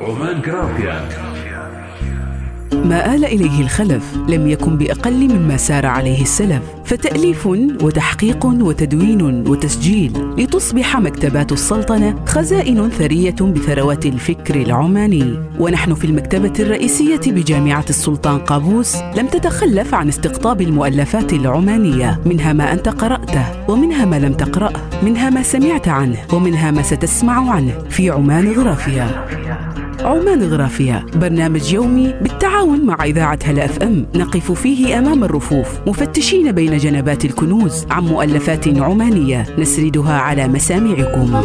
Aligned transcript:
عمان 0.00 0.42
جرافيا 0.42 1.08
ما 2.84 3.14
آل 3.14 3.24
إليه 3.24 3.60
الخلف 3.60 4.16
لم 4.28 4.48
يكن 4.48 4.78
بأقل 4.78 5.28
مما 5.28 5.56
سار 5.56 5.86
عليه 5.86 6.22
السلف 6.22 6.62
فتأليف 6.84 7.46
وتحقيق 7.82 8.46
وتدوين 8.46 9.48
وتسجيل 9.48 10.12
لتصبح 10.38 10.96
مكتبات 10.96 11.52
السلطنة 11.52 12.24
خزائن 12.26 12.90
ثرية 12.90 13.34
بثروات 13.40 14.06
الفكر 14.06 14.54
العماني. 14.54 15.38
ونحن 15.58 15.94
في 15.94 16.04
المكتبة 16.04 16.52
الرئيسية 16.60 17.20
بجامعة 17.26 17.84
السلطان 17.90 18.38
قابوس 18.38 18.96
لم 18.96 19.26
تتخلف 19.26 19.94
عن 19.94 20.08
استقطاب 20.08 20.60
المؤلفات 20.60 21.32
العمانية 21.32 22.20
منها 22.26 22.52
ما 22.52 22.72
أنت 22.72 22.88
قرأته 22.88 23.70
ومنها 23.70 24.04
ما 24.04 24.18
لم 24.18 24.32
تقرأه 24.32 24.80
منها 25.02 25.30
ما 25.30 25.42
سمعت 25.42 25.88
عنه 25.88 26.18
ومنها 26.32 26.70
ما 26.70 26.82
ستسمع 26.82 27.50
عنه 27.50 27.72
في 27.90 28.10
عمان 28.10 28.52
غرافيا. 28.52 29.26
عمان 30.04 30.42
غرافيا 30.42 31.06
برنامج 31.14 31.72
يومي 31.72 32.14
بالتعاون 32.22 32.86
مع 32.86 33.04
إذاعة 33.04 33.38
هلا 33.44 33.64
أف 33.64 33.78
أم. 33.82 34.06
نقف 34.14 34.52
فيه 34.52 34.98
أمام 34.98 35.24
الرفوف. 35.24 35.80
مفتشين 35.86 36.52
بين 36.52 36.76
جنبات 36.76 37.24
الكنوز 37.24 37.86
عن 37.90 38.04
مؤلفات 38.04 38.78
عمانية. 38.78 39.46
نسردها 39.58 40.12
على 40.12 40.48
مسامعكم. 40.48 41.36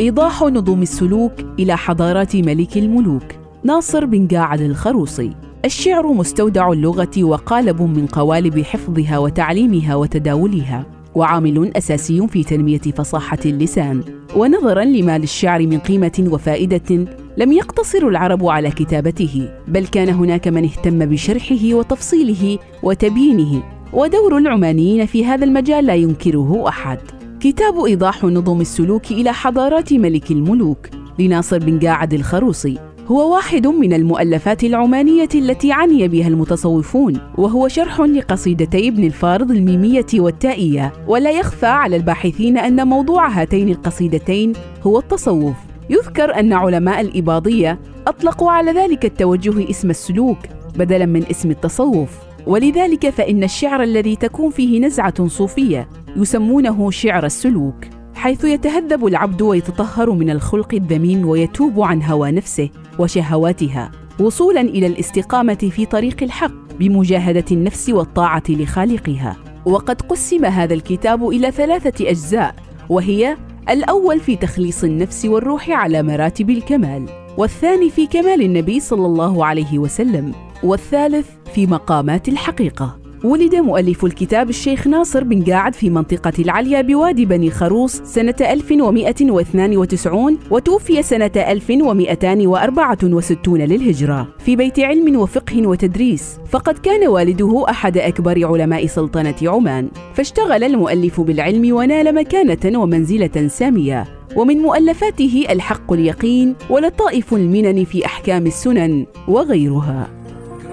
إيضاح 0.00 0.42
نظم 0.42 0.82
السلوك 0.82 1.32
إلى 1.58 1.76
حضارات 1.76 2.36
ملك 2.36 2.76
الملوك. 2.76 3.24
ناصر 3.64 4.04
بن 4.04 4.28
قاعد 4.28 4.60
الخروصي. 4.60 5.32
الشعر 5.64 6.12
مستودع 6.12 6.72
اللغة 6.72 7.24
وقالب 7.24 7.82
من 7.82 8.06
قوالب 8.06 8.62
حفظها 8.62 9.18
وتعليمها 9.18 9.94
وتداولها. 9.94 11.01
وعامل 11.14 11.76
أساسي 11.76 12.28
في 12.28 12.44
تنمية 12.44 12.78
فصاحة 12.78 13.38
اللسان. 13.46 14.02
ونظرا 14.36 14.84
لما 14.84 15.18
للشعر 15.18 15.66
من 15.66 15.78
قيمة 15.78 16.28
وفائدة 16.32 17.06
لم 17.36 17.52
يقتصر 17.52 18.08
العرب 18.08 18.46
على 18.46 18.70
كتابته 18.70 19.48
بل 19.68 19.86
كان 19.86 20.08
هناك 20.08 20.48
من 20.48 20.64
اهتم 20.64 21.06
بشرحه 21.06 21.74
وتفصيله 21.74 22.58
وتبيينه. 22.82 23.62
ودور 23.92 24.38
العمانيين 24.38 25.06
في 25.06 25.24
هذا 25.24 25.44
المجال 25.44 25.86
لا 25.86 25.94
ينكره 25.94 26.68
أحد. 26.68 26.98
كتاب 27.40 27.84
إيضاح 27.84 28.24
نظم 28.24 28.60
السلوك 28.60 29.10
إلى 29.10 29.32
حضارات 29.32 29.92
ملك 29.92 30.30
الملوك 30.30 30.88
لناصر 31.18 31.58
بن 31.58 31.78
قاعد 31.78 32.14
الخروصي. 32.14 32.91
هو 33.06 33.34
واحد 33.34 33.66
من 33.66 33.92
المؤلفات 33.92 34.64
العمانية 34.64 35.28
التي 35.34 35.72
عني 35.72 36.08
بها 36.08 36.28
المتصوفون 36.28 37.18
وهو 37.38 37.68
شرح 37.68 38.00
لقصيدتي 38.00 38.88
ابن 38.88 39.04
الفارض 39.04 39.50
الميمية 39.50 40.06
والتائية. 40.14 40.92
ولا 41.08 41.30
يخفى 41.30 41.66
على 41.66 41.96
الباحثين 41.96 42.58
أن 42.58 42.86
موضوع 42.86 43.28
هاتين 43.28 43.68
القصيدتين 43.68 44.52
هو 44.82 44.98
التصوف. 44.98 45.56
يذكر 45.90 46.40
أن 46.40 46.52
علماء 46.52 47.00
الإباضية 47.00 47.78
أطلقوا 48.06 48.50
على 48.50 48.72
ذلك 48.72 49.04
التوجه 49.04 49.70
اسم 49.70 49.90
السلوك 49.90 50.38
بدلا 50.76 51.06
من 51.06 51.26
اسم 51.30 51.50
التصوف. 51.50 52.10
ولذلك 52.46 53.10
فإن 53.10 53.44
الشعر 53.44 53.82
الذي 53.82 54.16
تكون 54.16 54.50
فيه 54.50 54.80
نزعة 54.80 55.28
صوفية 55.28 55.88
يسمونه 56.16 56.90
شعر 56.90 57.26
السلوك 57.26 57.84
حيث 58.14 58.44
يتهذب 58.44 59.06
العبد 59.06 59.42
ويتطهر 59.42 60.10
من 60.10 60.30
الخلق 60.30 60.74
الذميم 60.74 61.28
ويتوب 61.28 61.80
عن 61.80 62.02
هوى 62.02 62.30
نفسه. 62.30 62.70
وشهواتها 62.98 63.90
وصولا 64.20 64.60
إلى 64.60 64.86
الاستقامة 64.86 65.70
في 65.72 65.86
طريق 65.86 66.22
الحق 66.22 66.52
بمجاهدة 66.78 67.44
النفس 67.52 67.90
والطاعة 67.90 68.42
لخالقها. 68.48 69.36
وقد 69.64 70.02
قسم 70.02 70.44
هذا 70.44 70.74
الكتاب 70.74 71.28
إلى 71.28 71.50
ثلاثة 71.50 72.10
أجزاء 72.10 72.54
وهي 72.88 73.36
الأول 73.70 74.20
في 74.20 74.36
تخليص 74.36 74.84
النفس 74.84 75.24
والروح 75.24 75.70
على 75.70 76.02
مراتب 76.02 76.50
الكمال 76.50 77.06
والثاني 77.38 77.90
في 77.90 78.06
كمال 78.06 78.42
النبي 78.42 78.80
صلى 78.80 79.06
الله 79.06 79.46
عليه 79.46 79.78
وسلم 79.78 80.34
والثالث 80.62 81.26
في 81.54 81.66
مقامات 81.66 82.28
الحقيقة. 82.28 83.01
ولد 83.24 83.54
مؤلف 83.54 84.04
الكتاب 84.04 84.48
الشيخ 84.48 84.86
ناصر 84.86 85.24
بن 85.24 85.44
قاعد 85.44 85.74
في 85.74 85.90
منطقة 85.90 86.32
العليا 86.38 86.80
بوادي 86.80 87.26
بني 87.26 87.50
خروص 87.50 87.96
سنة 87.96 88.34
1192 88.40 90.38
وتوفي 90.50 91.02
سنة 91.02 91.30
1264 91.36 93.58
للهجرة 93.58 94.28
في 94.38 94.56
بيت 94.56 94.80
علم 94.80 95.16
وفقه 95.16 95.66
وتدريس. 95.66 96.38
فقد 96.50 96.78
كان 96.78 97.08
والده 97.08 97.64
أحد 97.70 97.98
أكبر 97.98 98.46
علماء 98.46 98.86
سلطنة 98.86 99.34
عمان. 99.42 99.88
فاشتغل 100.14 100.64
المؤلف 100.64 101.20
بالعلم 101.20 101.76
ونال 101.76 102.14
مكانة 102.14 102.80
ومنزلة 102.80 103.48
سامية. 103.48 104.04
ومن 104.36 104.58
مؤلفاته 104.58 105.46
الحق 105.50 105.92
اليقين 105.92 106.54
ولطائف 106.70 107.34
المنن 107.34 107.84
في 107.84 108.06
أحكام 108.06 108.46
السنن 108.46 109.06
وغيرها. 109.28 110.21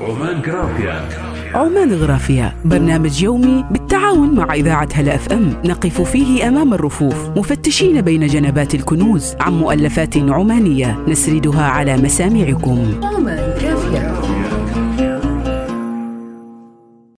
عمان 0.00 0.42
جرافيا 0.42 1.08
عمان 1.54 1.92
غرافيا 1.92 2.52
برنامج 2.64 3.22
يومي 3.22 3.64
بالتعاون 3.70 4.34
مع 4.34 4.54
إذاعة 4.54 4.88
هلا 4.94 5.14
أف 5.14 5.32
أم. 5.32 5.56
نقف 5.64 6.00
فيه 6.00 6.48
أمام 6.48 6.74
الرفوف 6.74 7.28
مفتشين 7.36 8.00
بين 8.00 8.26
جنبات 8.26 8.74
الكنوز 8.74 9.34
عن 9.40 9.52
مؤلفات 9.52 10.16
عمانية. 10.16 10.98
نسردها 11.08 11.62
على 11.62 11.96
مسامعكم. 11.96 13.00
عمان 13.02 13.54
كافية 13.60 14.25